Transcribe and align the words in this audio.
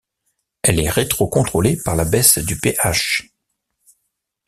Elle 0.63 0.79
est 0.79 0.89
rétro-contrôlée 0.89 1.77
par 1.77 1.95
la 1.95 2.05
baisse 2.05 2.39
du 2.39 2.57
pH. 2.59 3.31